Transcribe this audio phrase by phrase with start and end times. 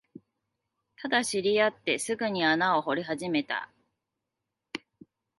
[0.97, 3.69] ただ、知り合ってすぐに穴を掘り始めた